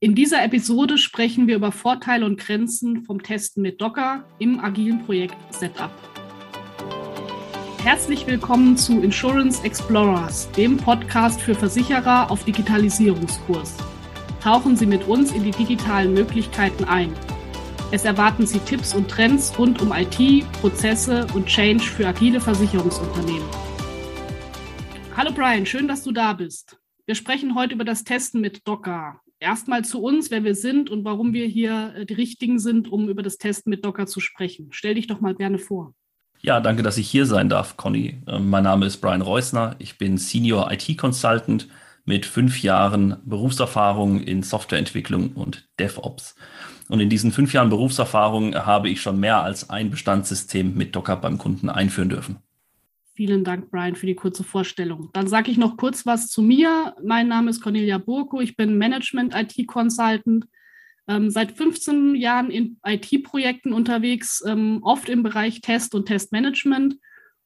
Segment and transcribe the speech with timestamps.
[0.00, 5.04] In dieser Episode sprechen wir über Vorteile und Grenzen vom Testen mit Docker im agilen
[5.04, 5.90] Projekt Setup.
[7.82, 13.76] Herzlich willkommen zu Insurance Explorers, dem Podcast für Versicherer auf Digitalisierungskurs.
[14.40, 17.12] Tauchen Sie mit uns in die digitalen Möglichkeiten ein.
[17.90, 23.48] Es erwarten Sie Tipps und Trends rund um IT, Prozesse und Change für agile Versicherungsunternehmen.
[25.16, 26.78] Hallo Brian, schön, dass du da bist.
[27.04, 31.04] Wir sprechen heute über das Testen mit Docker erstmal zu uns, wer wir sind und
[31.04, 34.68] warum wir hier äh, die Richtigen sind, um über das Testen mit Docker zu sprechen.
[34.70, 35.94] Stell dich doch mal gerne vor.
[36.40, 38.22] Ja, danke, dass ich hier sein darf, Conny.
[38.26, 39.74] Ähm, mein Name ist Brian Reusner.
[39.78, 41.68] Ich bin Senior IT Consultant
[42.04, 46.36] mit fünf Jahren Berufserfahrung in Softwareentwicklung und DevOps.
[46.88, 51.16] Und in diesen fünf Jahren Berufserfahrung habe ich schon mehr als ein Bestandssystem mit Docker
[51.16, 52.38] beim Kunden einführen dürfen.
[53.18, 55.10] Vielen Dank, Brian, für die kurze Vorstellung.
[55.12, 56.94] Dann sage ich noch kurz was zu mir.
[57.02, 58.40] Mein Name ist Cornelia Burko.
[58.40, 60.46] Ich bin Management-IT-Consultant.
[61.08, 66.94] Ähm, seit 15 Jahren in IT-Projekten unterwegs, ähm, oft im Bereich Test und Testmanagement.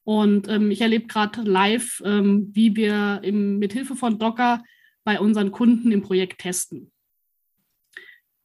[0.04, 4.62] Und ähm, ich erlebe gerade live, ähm, wie wir mit Hilfe von Docker
[5.04, 6.92] bei unseren Kunden im Projekt testen.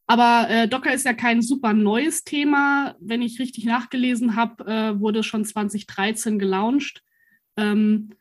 [0.05, 2.95] Aber äh, Docker ist ja kein super neues Thema.
[3.01, 7.03] Wenn ich richtig nachgelesen habe, äh, wurde schon 2013 gelauncht.
[7.57, 8.11] Ähm,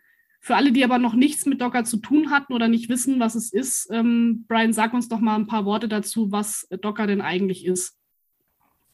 [0.41, 3.35] für alle, die aber noch nichts mit Docker zu tun hatten oder nicht wissen, was
[3.35, 7.21] es ist, ähm, Brian, sag uns doch mal ein paar Worte dazu, was Docker denn
[7.21, 7.97] eigentlich ist.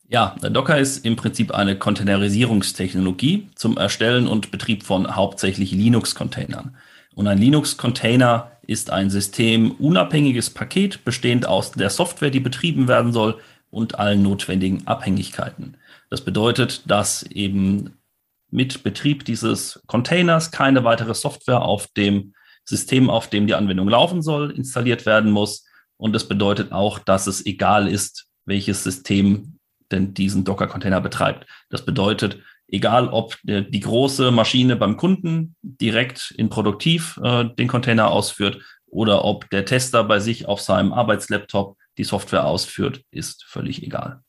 [0.08, 6.76] Ja, Docker ist im Prinzip eine Containerisierungstechnologie zum Erstellen und Betrieb von hauptsächlich Linux-Containern.
[7.14, 13.38] Und ein Linux-Container ist ein systemunabhängiges Paket, bestehend aus der Software, die betrieben werden soll
[13.70, 15.76] und allen notwendigen Abhängigkeiten.
[16.10, 17.94] Das bedeutet, dass eben
[18.52, 24.22] mit Betrieb dieses Containers keine weitere Software auf dem System, auf dem die Anwendung laufen
[24.22, 25.66] soll, installiert werden muss.
[25.96, 29.58] Und das bedeutet auch, dass es egal ist, welches System
[29.90, 31.46] denn diesen Docker-Container betreibt.
[31.70, 38.10] Das bedeutet, egal ob die große Maschine beim Kunden direkt in Produktiv äh, den Container
[38.10, 43.82] ausführt oder ob der Tester bei sich auf seinem Arbeitslaptop die Software ausführt, ist völlig
[43.82, 44.22] egal.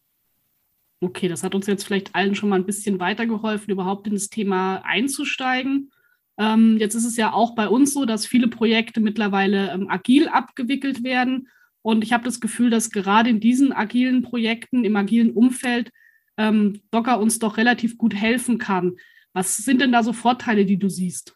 [1.04, 4.30] Okay, das hat uns jetzt vielleicht allen schon mal ein bisschen weitergeholfen, überhaupt in das
[4.30, 5.92] Thema einzusteigen.
[6.38, 10.30] Ähm, jetzt ist es ja auch bei uns so, dass viele Projekte mittlerweile ähm, agil
[10.30, 11.50] abgewickelt werden.
[11.82, 15.92] Und ich habe das Gefühl, dass gerade in diesen agilen Projekten, im agilen Umfeld,
[16.38, 18.96] ähm, Docker uns doch relativ gut helfen kann.
[19.34, 21.36] Was sind denn da so Vorteile, die du siehst?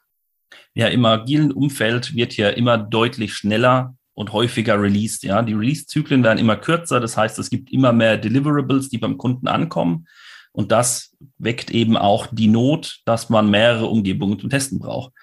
[0.76, 5.24] Ja, im agilen Umfeld wird ja immer deutlich schneller und häufiger released.
[5.24, 7.00] Ja, die Release-Zyklen werden immer kürzer.
[7.00, 10.08] Das heißt, es gibt immer mehr Deliverables, die beim Kunden ankommen.
[10.52, 15.14] Und das weckt eben auch die Not, dass man mehrere Umgebungen zum Testen braucht.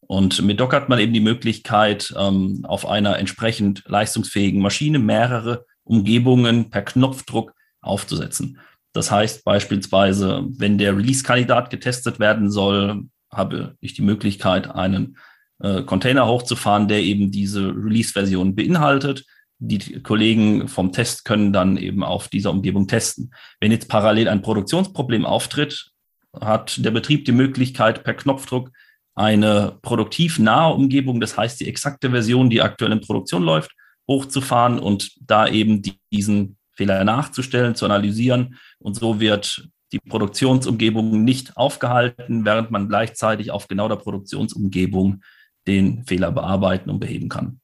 [0.00, 5.64] Und mit Docker hat man eben die Möglichkeit, ähm, auf einer entsprechend leistungsfähigen Maschine mehrere
[5.84, 8.58] Umgebungen per Knopfdruck aufzusetzen.
[8.92, 15.16] Das heißt beispielsweise, wenn der Release-Kandidat getestet werden soll, habe ich die Möglichkeit, einen
[15.60, 19.24] äh, Container hochzufahren, der eben diese Release-Version beinhaltet.
[19.58, 23.32] Die Kollegen vom Test können dann eben auf dieser Umgebung testen.
[23.60, 25.90] Wenn jetzt parallel ein Produktionsproblem auftritt,
[26.38, 28.70] hat der Betrieb die Möglichkeit, per Knopfdruck
[29.14, 33.72] eine produktiv nahe Umgebung, das heißt die exakte Version, die aktuell in Produktion läuft,
[34.08, 38.56] hochzufahren und da eben diesen Fehler nachzustellen, zu analysieren.
[38.78, 45.20] Und so wird die Produktionsumgebung nicht aufgehalten, während man gleichzeitig auf genau der Produktionsumgebung
[45.66, 47.60] den Fehler bearbeiten und beheben kann.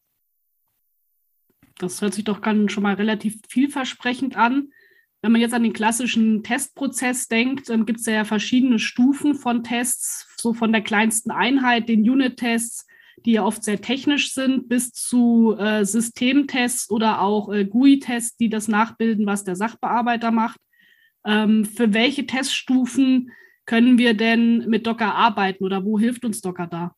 [1.78, 4.68] Das hört sich doch schon mal relativ vielversprechend an.
[5.22, 9.64] Wenn man jetzt an den klassischen Testprozess denkt, dann gibt es ja verschiedene Stufen von
[9.64, 12.86] Tests, so von der kleinsten Einheit, den Unit-Tests,
[13.24, 18.48] die ja oft sehr technisch sind, bis zu äh, Systemtests oder auch äh, GUI-Tests, die
[18.48, 20.60] das nachbilden, was der Sachbearbeiter macht.
[21.24, 23.32] Ähm, für welche Teststufen
[23.64, 26.94] können wir denn mit Docker arbeiten oder wo hilft uns Docker da?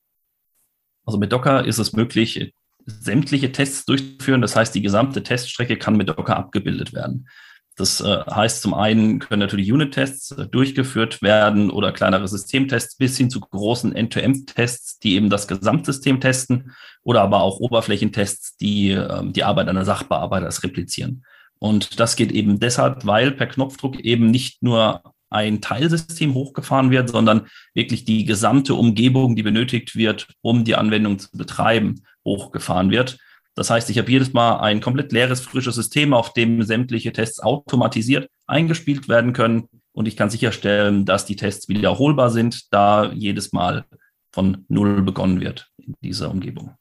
[1.09, 2.53] Also mit Docker ist es möglich,
[2.85, 4.43] sämtliche Tests durchzuführen.
[4.43, 7.31] Das heißt, die gesamte Teststrecke kann mit Docker abgebildet werden.
[7.77, 13.17] Das äh, heißt, zum einen können natürlich Unit-Tests äh, durchgeführt werden oder kleinere Systemtests bis
[13.17, 16.73] hin zu großen End-to-End-Tests, die eben das Gesamtsystem testen
[17.05, 21.25] oder aber auch Oberflächentests, die ähm, die Arbeit eines Sachbearbeiters replizieren.
[21.59, 27.11] Und das geht eben deshalb, weil per Knopfdruck eben nicht nur ein Teilsystem hochgefahren wird,
[27.11, 33.19] sondern wirklich die gesamte Umgebung, die benötigt wird, um die Anwendung zu betreiben, hochgefahren wird.
[33.55, 37.41] Das heißt, ich habe jedes Mal ein komplett leeres, frisches System, auf dem sämtliche Tests
[37.41, 39.69] automatisiert eingespielt werden können.
[39.93, 43.85] Und ich kann sicherstellen, dass die Tests wiederholbar sind, da jedes Mal
[44.33, 46.75] von Null begonnen wird in dieser Umgebung.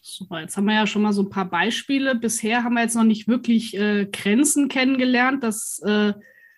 [0.00, 2.14] Super, jetzt haben wir ja schon mal so ein paar Beispiele.
[2.14, 5.42] Bisher haben wir jetzt noch nicht wirklich äh, Grenzen kennengelernt.
[5.42, 6.12] Das äh,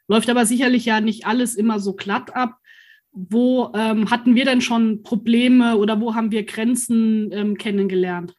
[0.08, 2.56] läuft aber sicherlich ja nicht alles immer so glatt ab.
[3.12, 8.34] Wo ähm, hatten wir denn schon Probleme oder wo haben wir Grenzen ähm, kennengelernt?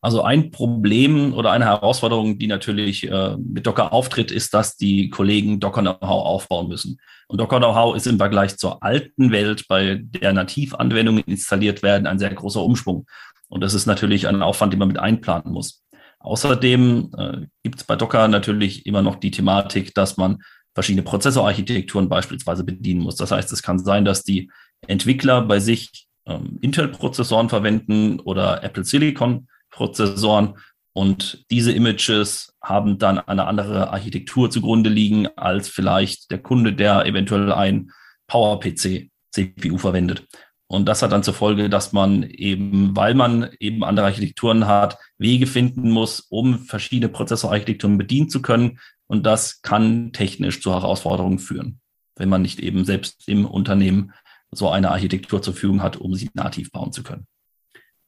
[0.00, 5.10] Also ein Problem oder eine Herausforderung, die natürlich äh, mit Docker auftritt, ist, dass die
[5.10, 7.00] Kollegen Docker Know-how aufbauen müssen.
[7.26, 12.20] Und Docker Know-how ist im Vergleich zur alten Welt, bei der Nativanwendungen installiert werden, ein
[12.20, 13.06] sehr großer Umschwung.
[13.48, 15.82] Und das ist natürlich ein Aufwand, den man mit einplanen muss.
[16.28, 20.42] Außerdem äh, gibt es bei Docker natürlich immer noch die Thematik, dass man
[20.74, 23.16] verschiedene Prozessorarchitekturen beispielsweise bedienen muss.
[23.16, 24.50] Das heißt, es kann sein, dass die
[24.86, 30.54] Entwickler bei sich ähm, Intel-Prozessoren verwenden oder Apple Silicon-Prozessoren
[30.92, 37.06] und diese Images haben dann eine andere Architektur zugrunde liegen als vielleicht der Kunde, der
[37.06, 37.90] eventuell ein
[38.26, 40.26] PowerPC CPU verwendet.
[40.66, 44.98] Und das hat dann zur Folge, dass man eben, weil man eben andere Architekturen hat,
[45.18, 48.78] Wege finden muss, um verschiedene Prozessorarchitekturen bedienen zu können.
[49.06, 51.80] Und das kann technisch zu Herausforderungen führen,
[52.16, 54.12] wenn man nicht eben selbst im Unternehmen
[54.50, 57.26] so eine Architektur zur Verfügung hat, um sie nativ bauen zu können.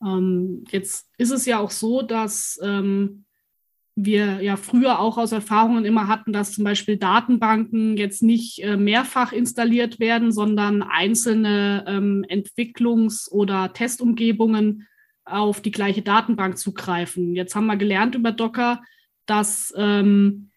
[0.03, 3.25] Ähm, jetzt ist es ja auch so, dass ähm,
[3.97, 8.77] wir ja früher auch aus Erfahrungen immer hatten, dass zum Beispiel Datenbanken jetzt nicht äh,
[8.77, 14.87] mehrfach installiert werden, sondern einzelne ähm, Entwicklungs- oder Testumgebungen
[15.25, 17.34] auf die gleiche Datenbank zugreifen.
[17.34, 18.82] Jetzt haben wir gelernt über Docker,
[19.26, 20.50] dass ähm,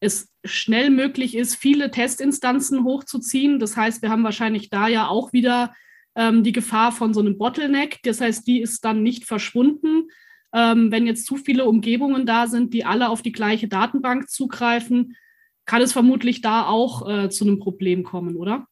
[0.00, 3.58] es schnell möglich ist, viele Testinstanzen hochzuziehen.
[3.58, 5.74] Das heißt, wir haben wahrscheinlich da ja auch wieder
[6.14, 8.00] ähm, die Gefahr von so einem Bottleneck.
[8.04, 10.08] Das heißt, die ist dann nicht verschwunden
[10.52, 15.16] ähm, wenn jetzt zu viele Umgebungen da sind, die alle auf die gleiche Datenbank zugreifen,
[15.64, 18.66] kann es vermutlich da auch äh, zu einem Problem kommen, oder?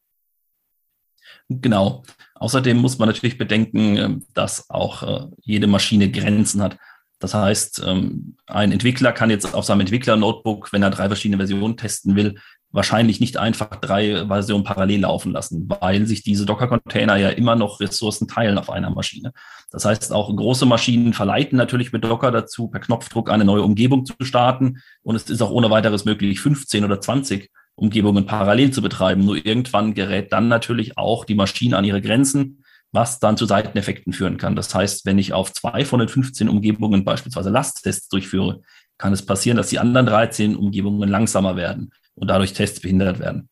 [1.49, 2.05] Genau.
[2.35, 6.77] Außerdem muss man natürlich bedenken, ähm, dass auch äh, jede Maschine Grenzen hat.
[7.19, 11.77] Das heißt, ähm, ein Entwickler kann jetzt auf seinem Entwickler-Notebook, wenn er drei verschiedene Versionen
[11.77, 12.37] testen will,
[12.71, 17.81] wahrscheinlich nicht einfach drei Versionen parallel laufen lassen, weil sich diese Docker-Container ja immer noch
[17.81, 19.33] Ressourcen teilen auf einer Maschine.
[19.71, 24.05] Das heißt, auch große Maschinen verleiten natürlich mit Docker dazu, per Knopfdruck eine neue Umgebung
[24.05, 24.79] zu starten.
[25.03, 29.25] Und es ist auch ohne weiteres möglich, 15 oder 20 Umgebungen parallel zu betreiben.
[29.25, 34.13] Nur irgendwann gerät dann natürlich auch die Maschine an ihre Grenzen, was dann zu Seiteneffekten
[34.13, 34.57] führen kann.
[34.57, 38.63] Das heißt, wenn ich auf zwei von den 15 Umgebungen beispielsweise Lasttests durchführe,
[38.97, 43.49] kann es passieren, dass die anderen 13 Umgebungen langsamer werden und dadurch Tests behindert werden.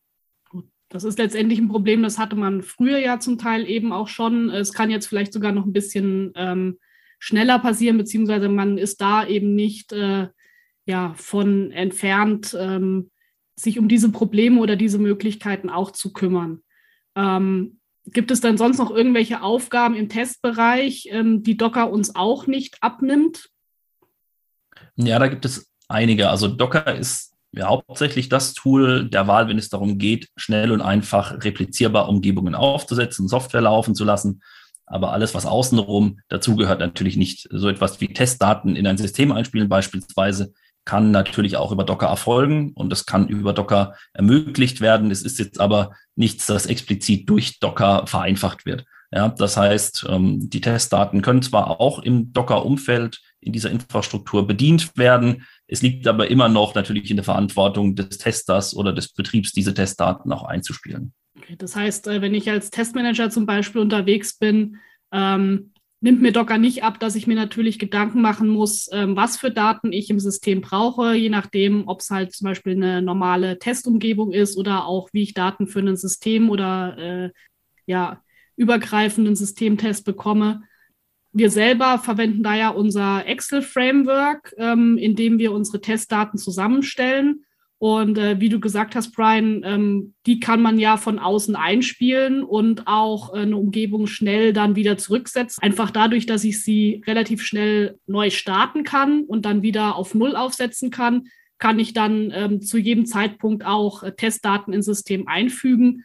[0.89, 4.49] Das ist letztendlich ein Problem, das hatte man früher ja zum Teil eben auch schon.
[4.49, 6.79] Es kann jetzt vielleicht sogar noch ein bisschen ähm,
[7.19, 10.27] schneller passieren, beziehungsweise man ist da eben nicht äh,
[10.85, 13.11] ja, von entfernt, ähm,
[13.59, 16.61] sich um diese Probleme oder diese Möglichkeiten auch zu kümmern.
[17.15, 22.47] Ähm, gibt es dann sonst noch irgendwelche Aufgaben im Testbereich, ähm, die Docker uns auch
[22.47, 23.49] nicht abnimmt?
[24.95, 26.29] Ja, da gibt es einige.
[26.29, 30.81] Also Docker ist ja, hauptsächlich das Tool der Wahl, wenn es darum geht, schnell und
[30.81, 34.41] einfach replizierbar Umgebungen aufzusetzen, Software laufen zu lassen.
[34.85, 37.47] Aber alles, was außenrum dazugehört, natürlich nicht.
[37.51, 40.53] So etwas wie Testdaten in ein System einspielen beispielsweise,
[40.87, 45.11] kann natürlich auch über Docker erfolgen und das kann über Docker ermöglicht werden.
[45.11, 48.85] Es ist jetzt aber nichts, das explizit durch Docker vereinfacht wird.
[49.11, 54.97] Ja, das heißt, ähm, die Testdaten können zwar auch im Docker-Umfeld in dieser Infrastruktur bedient
[54.97, 59.51] werden, es liegt aber immer noch natürlich in der Verantwortung des Testers oder des Betriebs,
[59.51, 61.13] diese Testdaten auch einzuspielen.
[61.37, 64.77] Okay, das heißt, äh, wenn ich als Testmanager zum Beispiel unterwegs bin,
[65.11, 69.37] ähm, nimmt mir Docker nicht ab, dass ich mir natürlich Gedanken machen muss, ähm, was
[69.37, 73.59] für Daten ich im System brauche, je nachdem, ob es halt zum Beispiel eine normale
[73.59, 77.31] Testumgebung ist oder auch wie ich Daten für ein System oder äh,
[77.85, 78.21] ja,
[78.55, 80.61] übergreifenden Systemtest bekomme
[81.37, 87.45] wir selber verwenden da ja unser Excel-Framework, ähm, in dem wir unsere Testdaten zusammenstellen.
[87.79, 92.43] Und äh, wie du gesagt hast, Brian, ähm, die kann man ja von außen einspielen
[92.43, 95.61] und auch äh, eine Umgebung schnell dann wieder zurücksetzen.
[95.61, 100.35] Einfach dadurch, dass ich sie relativ schnell neu starten kann und dann wieder auf Null
[100.35, 101.27] aufsetzen kann,
[101.59, 106.03] kann ich dann ähm, zu jedem Zeitpunkt auch äh, Testdaten ins System einfügen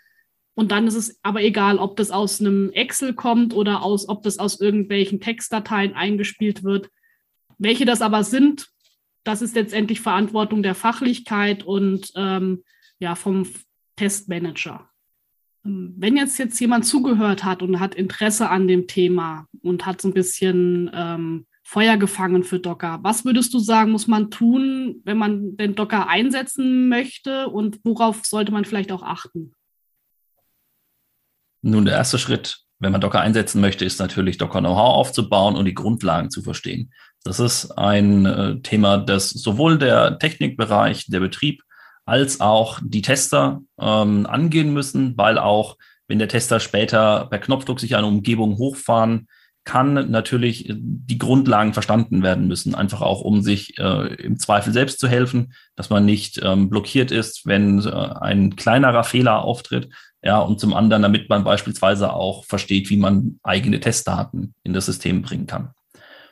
[0.55, 4.23] und dann ist es aber egal, ob das aus einem Excel kommt oder aus, ob
[4.23, 6.91] das aus irgendwelchen Textdateien eingespielt wird.
[7.59, 8.69] Welche das aber sind,
[9.25, 12.65] das ist letztendlich Verantwortung der Fachlichkeit und ähm,
[12.99, 13.47] ja, vom
[13.97, 14.89] Testmanager.
[15.65, 20.01] Ähm, wenn jetzt, jetzt jemand zugehört hat und hat Interesse an dem Thema und hat
[20.01, 25.01] so ein bisschen ähm, Feuer gefangen für Docker, was würdest du sagen, muss man tun,
[25.05, 29.55] wenn man den Docker einsetzen möchte und worauf sollte man vielleicht auch achten?
[31.63, 35.65] Nun, der erste Schritt wenn man Docker einsetzen möchte, ist natürlich Docker Know-how aufzubauen und
[35.65, 36.93] die Grundlagen zu verstehen.
[37.25, 41.63] Das ist ein äh, Thema, das sowohl der Technikbereich, der Betrieb
[42.05, 45.77] als auch die Tester ähm, angehen müssen, weil auch
[46.09, 49.29] wenn der Tester später per Knopfdruck sich eine Umgebung hochfahren
[49.65, 54.99] kann, natürlich die Grundlagen verstanden werden müssen, einfach auch um sich äh, im Zweifel selbst
[54.99, 59.89] zu helfen, dass man nicht ähm, blockiert ist, wenn äh, ein kleinerer Fehler auftritt,
[60.23, 64.87] ja, und zum anderen, damit man beispielsweise auch versteht, wie man eigene Testdaten in das
[64.87, 65.71] System bringen kann.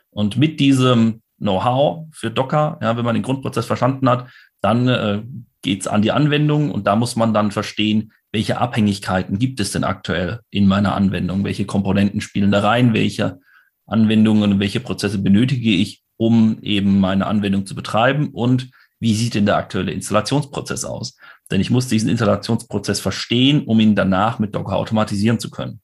[0.09, 4.29] Und mit diesem Know-how für Docker, ja, wenn man den Grundprozess verstanden hat,
[4.61, 5.21] dann äh,
[5.61, 9.71] geht es an die Anwendung und da muss man dann verstehen, welche Abhängigkeiten gibt es
[9.71, 13.39] denn aktuell in meiner Anwendung, welche Komponenten spielen da rein, welche
[13.85, 18.29] Anwendungen, welche Prozesse benötige ich, um eben meine Anwendung zu betreiben?
[18.29, 18.69] Und
[19.01, 21.17] wie sieht denn der aktuelle Installationsprozess aus?
[21.49, 25.81] Denn ich muss diesen Installationsprozess verstehen, um ihn danach mit Docker automatisieren zu können.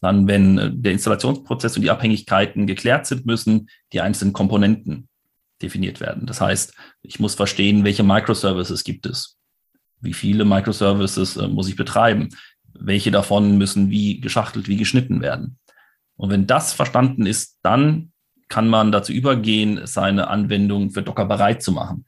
[0.00, 5.08] Dann, wenn äh, der Installationsprozess und die Abhängigkeiten geklärt sind, müssen die einzelnen Komponenten
[5.60, 6.26] definiert werden.
[6.26, 9.36] Das heißt, ich muss verstehen, welche Microservices gibt es.
[10.00, 12.30] Wie viele Microservices äh, muss ich betreiben?
[12.72, 15.58] Welche davon müssen wie geschachtelt, wie geschnitten werden?
[16.16, 18.12] Und wenn das verstanden ist, dann
[18.48, 22.05] kann man dazu übergehen, seine Anwendung für Docker bereit zu machen.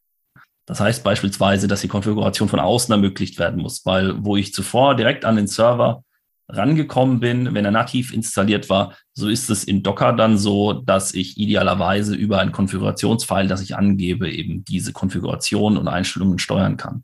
[0.68, 4.96] Das heißt beispielsweise, dass die Konfiguration von außen ermöglicht werden muss, weil wo ich zuvor
[4.96, 6.04] direkt an den Server
[6.46, 11.14] rangekommen bin, wenn er nativ installiert war, so ist es in Docker dann so, dass
[11.14, 17.02] ich idealerweise über ein Konfigurationsfile, das ich angebe, eben diese Konfiguration und Einstellungen steuern kann.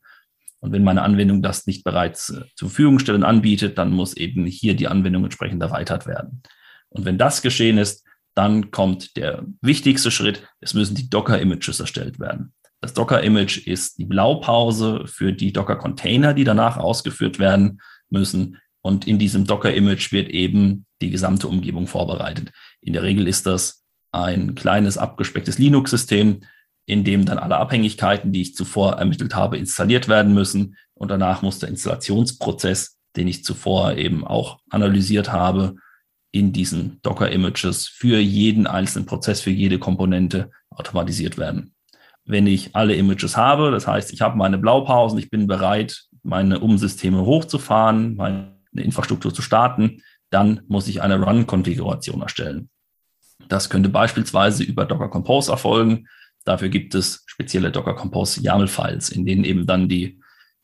[0.60, 4.14] Und wenn meine Anwendung das nicht bereits äh, zur Verfügung stellt und anbietet, dann muss
[4.14, 6.42] eben hier die Anwendung entsprechend erweitert werden.
[6.90, 8.04] Und wenn das geschehen ist,
[8.34, 10.46] dann kommt der wichtigste Schritt.
[10.60, 12.52] Es müssen die Docker-Images erstellt werden.
[12.84, 18.58] Das Docker-Image ist die Blaupause für die Docker-Container, die danach ausgeführt werden müssen.
[18.82, 22.52] Und in diesem Docker-Image wird eben die gesamte Umgebung vorbereitet.
[22.82, 26.42] In der Regel ist das ein kleines abgespecktes Linux-System,
[26.84, 30.76] in dem dann alle Abhängigkeiten, die ich zuvor ermittelt habe, installiert werden müssen.
[30.92, 35.76] Und danach muss der Installationsprozess, den ich zuvor eben auch analysiert habe,
[36.32, 41.73] in diesen Docker-Images für jeden einzelnen Prozess, für jede Komponente automatisiert werden.
[42.26, 46.60] Wenn ich alle Images habe, das heißt, ich habe meine Blaupausen, ich bin bereit, meine
[46.60, 52.68] Umsysteme hochzufahren, meine eine Infrastruktur zu starten, dann muss ich eine Run-Konfiguration erstellen.
[53.48, 56.08] Das könnte beispielsweise über Docker Compose erfolgen.
[56.44, 60.20] Dafür gibt es spezielle Docker Compose YAML-Files, in denen eben dann die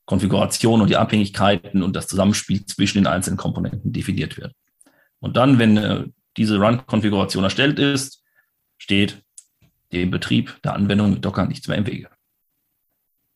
[0.06, 4.54] Konfiguration und die Abhängigkeiten und das Zusammenspiel zwischen den einzelnen Komponenten definiert wird.
[5.20, 6.04] Und dann, wenn äh,
[6.36, 8.24] diese Run-Konfiguration erstellt ist,
[8.78, 9.22] steht
[9.92, 12.08] dem Betrieb der Anwendung mit Docker nichts mehr im Wege.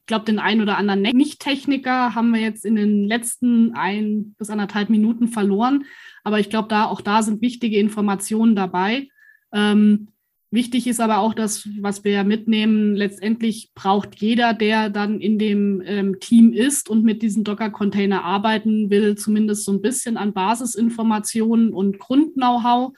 [0.05, 4.51] Ich glaube, den einen oder anderen Nicht-Techniker haben wir jetzt in den letzten ein bis
[4.51, 5.85] anderthalb Minuten verloren.
[6.25, 9.09] Aber ich glaube, da auch da sind wichtige Informationen dabei.
[9.51, 10.09] Ähm,
[10.51, 12.95] wichtig ist aber auch das, was wir mitnehmen.
[12.95, 18.91] Letztendlich braucht jeder, der dann in dem ähm, Team ist und mit diesen Docker-Container arbeiten
[18.91, 22.93] will, zumindest so ein bisschen an Basisinformationen und Grund-Know-how,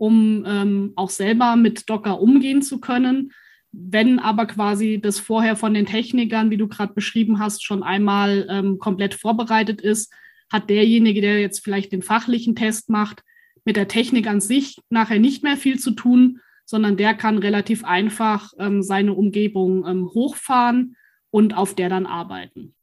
[0.00, 3.32] um ähm, auch selber mit Docker umgehen zu können.
[3.70, 8.46] Wenn aber quasi das vorher von den Technikern, wie du gerade beschrieben hast, schon einmal
[8.48, 10.10] ähm, komplett vorbereitet ist,
[10.50, 13.22] hat derjenige, der jetzt vielleicht den fachlichen Test macht,
[13.66, 17.84] mit der Technik an sich nachher nicht mehr viel zu tun, sondern der kann relativ
[17.84, 20.96] einfach ähm, seine Umgebung ähm, hochfahren
[21.30, 22.74] und auf der dann arbeiten.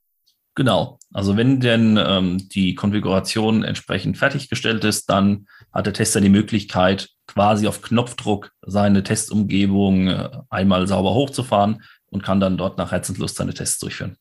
[0.54, 1.00] Genau.
[1.12, 5.48] Also wenn denn ähm, die Konfiguration entsprechend fertiggestellt ist, dann
[5.78, 12.24] hat der Tester die Möglichkeit, quasi auf Knopfdruck seine Testumgebung äh, einmal sauber hochzufahren und
[12.24, 14.18] kann dann dort nach Herzenslust seine Tests durchführen.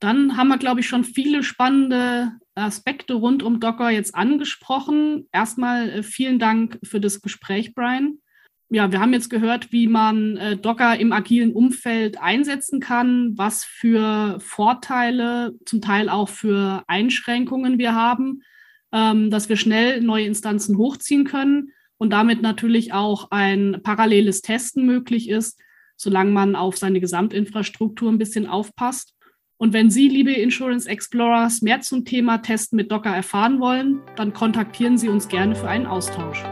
[0.00, 5.28] Dann haben wir, glaube ich, schon viele spannende Aspekte rund um Docker jetzt angesprochen.
[5.32, 8.18] Erstmal äh, vielen Dank für das Gespräch, Brian
[8.70, 13.64] ja, wir haben jetzt gehört, wie man äh, Docker im agilen Umfeld einsetzen kann, was
[13.64, 18.42] für Vorteile, zum Teil auch für Einschränkungen wir haben,
[18.94, 24.86] ähm, dass wir schnell neue Instanzen hochziehen können und damit natürlich auch ein paralleles Testen
[24.86, 25.60] möglich ist,
[25.96, 29.14] solange man auf seine Gesamtinfrastruktur ein bisschen aufpasst.
[29.56, 34.32] Und wenn Sie, liebe Insurance Explorers, mehr zum Thema Testen mit Docker erfahren wollen, dann
[34.32, 36.42] kontaktieren Sie uns gerne für einen Austausch.